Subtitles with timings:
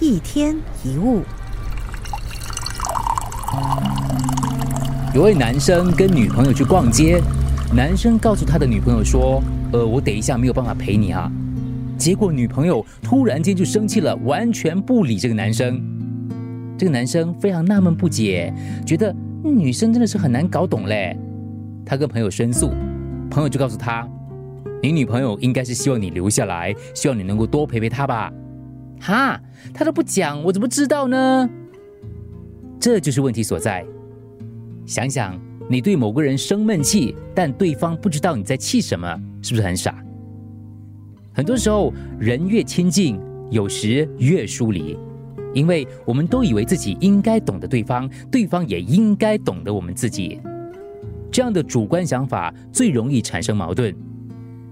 [0.00, 1.22] 一天一物。
[5.12, 7.20] 有位男生跟女朋友去逛街，
[7.74, 9.42] 男生告诉他的女朋友说
[9.72, 11.28] ：“呃，我等一下没有办法陪你啊。”
[11.98, 15.82] 结果女朋友突然间就生气了，完全不理这个男生。
[16.78, 18.54] 这个男生非常纳闷不解，
[18.86, 19.12] 觉得
[19.42, 21.18] 女生真的是很难搞懂嘞。
[21.84, 22.70] 他跟朋友申诉，
[23.28, 24.08] 朋友就告诉他
[24.80, 28.32] ：“你女朋友应该是希望你留下来，希望你能够多陪陪她吧。”
[29.00, 29.40] 哈，
[29.72, 31.48] 他都不讲，我怎么知道呢？
[32.80, 33.84] 这就是问题所在。
[34.86, 35.38] 想想，
[35.68, 39.06] 你对某个人生闷气，但对方不知道你在气什么，
[39.42, 40.02] 是不是很傻？
[41.32, 44.98] 很多时候，人越亲近，有时越疏离，
[45.54, 50.40] 因为我们都以为自己应该懂得对方，对方也应该懂得我们自己。
[51.30, 53.94] 这样的主观想法最容易产生矛盾。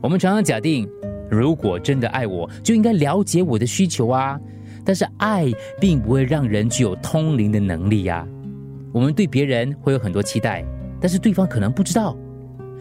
[0.00, 0.88] 我们常常假定，
[1.34, 4.38] 如果真的爱我，就应该了解我的需求啊。
[4.84, 5.50] 但是，爱
[5.80, 8.26] 并不会让人具有通灵的能力呀。
[8.92, 10.64] 我们对别人会有很多期待，
[11.00, 12.16] 但是对方可能不知道。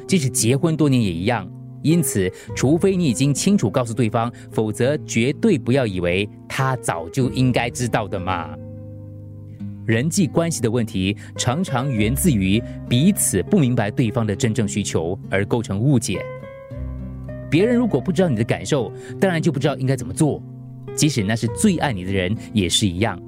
[0.05, 1.49] 即使结婚多年也一样。
[1.81, 8.55] 因此，除非你已经清楚告诉对方，否则绝对不要以为他早就应该知道的嘛。
[9.85, 16.23] 人际关系的问题常常源自于彼此不明白对方的真正需求，而构成误解。
[17.53, 20.41] 别人如果不知道你的感受，当然就不知道应该怎么做。
[20.95, 23.21] 即使那是最爱你的人，也是一样。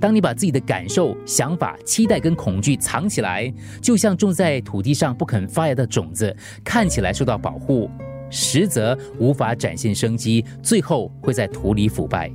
[0.00, 7.90] 当你把自己的感受、想法、期待跟恐惧藏起来，就像种在土地上不肯发芽的种子，看起来受到保护，
[8.30, 12.30] 实则无法展现生机，最后会在土里腐败。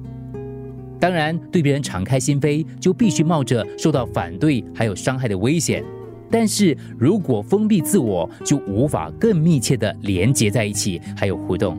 [0.99, 5.81] 当然，对别人敞开心扉，就必须冒着受到反对还有伤害的危险。
[6.31, 11.77] 但是如果封闭自我，就无法更密切的连接在一起，还有互动。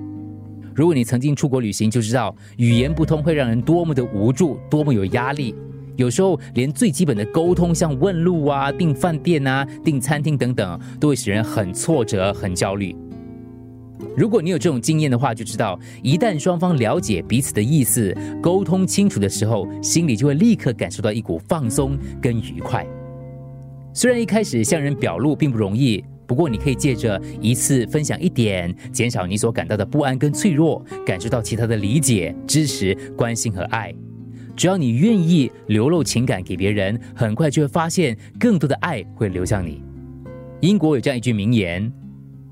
[0.75, 5.55] 如果你曾经出国旅行，就知道语言不通会让人多么的无助，多么有压力。
[5.97, 12.97] 有时候连最基本的沟通，像问路啊、订饭店啊、订餐厅等等，都会使人很挫折、很焦虑。
[14.17, 22.86] 如果你有这种经验的话，就知道一旦双方了解彼此的意思、沟通清楚的时候，心里就会立刻感受到一股放松跟愉快。
[23.92, 33.92] 虽然一开始向人表露并不容易，不过你可以借着一次分享一点，减少你所感到的不安跟脆弱，感受到其他的理解、支持、关心和爱。
[34.56, 39.83] 只要你愿意流露情感给别人，很快就会发现更多的爱会流向你。
[40.61, 41.90] 英国有这样一句名言：“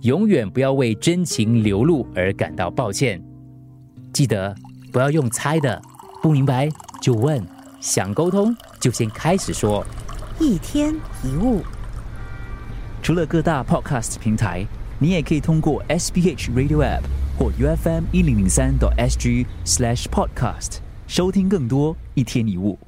[0.03, 3.23] 永远不要为真情流露而感到抱歉。”
[4.13, 4.55] 记得
[4.91, 5.81] 不要用猜的，
[6.23, 6.69] 不明白
[7.01, 7.47] 就问，
[7.79, 9.87] 想沟通就先开始说。
[10.41, 10.95] 一天
[11.25, 11.63] 一物，
[13.03, 14.65] 除了各大 Podcast 平台，
[15.01, 17.03] 你也可以通过 SBH Radio App
[17.37, 20.79] 或 UFM 一零零三 SG Slash Podcast。
[21.09, 22.79] 收听更多一天一物。